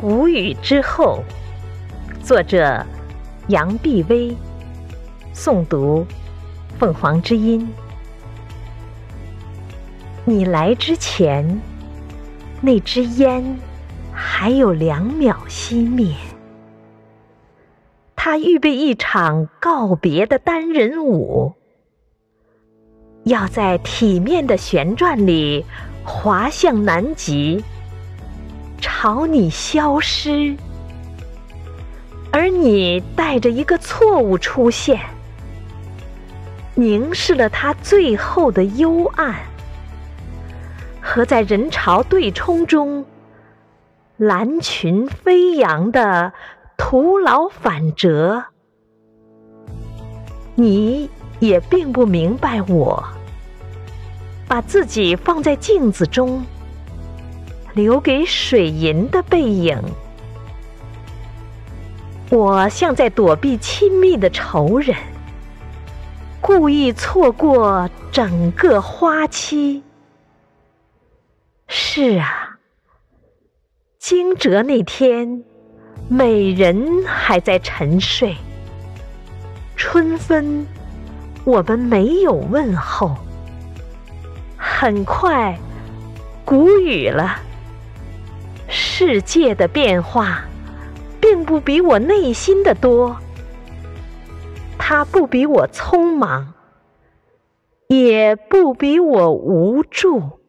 [0.00, 1.22] 谷雨之后，
[2.24, 2.82] 作者
[3.48, 4.34] 杨碧薇，
[5.34, 6.06] 诵读
[6.78, 7.70] 凤凰之音。
[10.24, 11.60] 你来之前，
[12.62, 13.44] 那支烟
[14.10, 16.16] 还有两秒熄灭。
[18.16, 21.52] 他预备一场告别的单人舞，
[23.24, 25.66] 要在体面的旋转里
[26.06, 27.62] 滑向南极，
[29.02, 30.54] 朝你消失。
[32.30, 35.00] 而你带着一个错误出现，
[36.74, 39.36] 凝视了他最后的幽暗，
[41.00, 43.06] 和在人潮对冲中
[44.18, 46.34] 蓝裙飞扬的。
[46.76, 48.44] 徒劳反折，
[50.54, 53.02] 你也并不明白我。
[54.46, 56.42] 把自己放在镜子中，
[57.72, 59.80] 留给水银的背影。
[62.30, 64.96] 我像在躲避亲密的仇人，
[66.40, 69.82] 故意错过整个花期。
[71.66, 72.58] 是啊，
[73.98, 75.44] 惊蛰那天。
[76.08, 78.34] 美人还在沉睡，
[79.76, 80.66] 春分，
[81.44, 83.16] 我们没有问候。
[84.56, 85.56] 很快，
[86.44, 87.40] 谷雨了。
[89.02, 90.44] 世界的变化，
[91.22, 93.16] 并不比我内心的多。
[94.76, 96.52] 它不比我匆忙，
[97.86, 100.39] 也不比我无助。